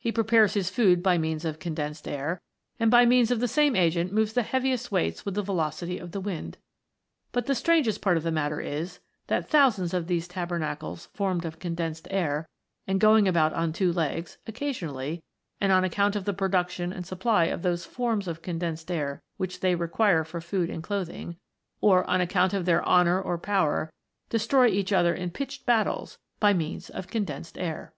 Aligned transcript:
He 0.00 0.10
prepares 0.10 0.54
his 0.54 0.70
food 0.70 1.04
by 1.04 1.18
means 1.18 1.44
of 1.44 1.60
condensed 1.60 2.08
air, 2.08 2.40
and 2.80 2.90
by 2.90 3.06
means 3.06 3.30
of 3.30 3.38
the 3.38 3.46
same 3.46 3.76
agent 3.76 4.12
moves 4.12 4.32
the 4.32 4.42
heaviest 4.42 4.90
weights 4.90 5.24
with 5.24 5.36
the 5.36 5.42
velocity 5.42 5.98
of 6.00 6.10
the 6.10 6.20
wind. 6.20 6.58
But 7.30 7.46
the 7.46 7.54
strangest 7.54 8.00
part 8.02 8.16
of 8.16 8.24
the 8.24 8.32
matter 8.32 8.58
is, 8.60 8.98
that 9.28 9.50
thou 9.50 9.70
sands 9.70 9.94
of 9.94 10.08
these 10.08 10.26
tabernacles 10.26 11.06
formed 11.14 11.44
of 11.44 11.60
condensed 11.60 12.08
air, 12.10 12.48
and 12.88 12.98
going 12.98 13.28
upon 13.28 13.72
two 13.72 13.92
legs, 13.92 14.38
occasionally, 14.48 15.22
and 15.60 15.70
on 15.70 15.84
ac 15.84 15.94
count 15.94 16.16
of 16.16 16.24
the 16.24 16.34
production 16.34 16.92
and 16.92 17.06
supply 17.06 17.44
of 17.44 17.62
those 17.62 17.86
forms 17.86 18.26
of 18.26 18.42
condensed 18.42 18.90
air 18.90 19.22
which 19.36 19.60
they 19.60 19.76
require 19.76 20.24
for 20.24 20.40
food 20.40 20.70
and 20.70 20.82
clothing, 20.82 21.36
or 21.80 22.02
on 22.10 22.20
account 22.20 22.52
of 22.52 22.64
their 22.64 22.84
honour 22.84 23.20
and 23.24 23.42
power, 23.44 23.92
destroy 24.28 24.66
each 24.66 24.92
other 24.92 25.14
in 25.14 25.30
pitched 25.30 25.64
battles 25.66 26.18
by 26.40 26.52
means 26.52 26.90
of 26.90 27.06
condensed 27.06 27.56
air." 27.56 27.94